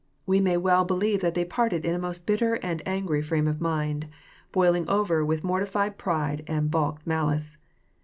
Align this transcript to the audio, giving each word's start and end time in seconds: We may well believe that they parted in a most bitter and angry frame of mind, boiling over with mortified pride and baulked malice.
We 0.25 0.39
may 0.39 0.57
well 0.57 0.83
believe 0.83 1.21
that 1.21 1.35
they 1.35 1.45
parted 1.45 1.85
in 1.85 1.93
a 1.93 1.99
most 1.99 2.25
bitter 2.25 2.55
and 2.63 2.81
angry 2.87 3.21
frame 3.21 3.47
of 3.47 3.61
mind, 3.61 4.07
boiling 4.51 4.89
over 4.89 5.23
with 5.23 5.43
mortified 5.43 5.99
pride 5.99 6.43
and 6.47 6.71
baulked 6.71 7.05
malice. 7.05 7.57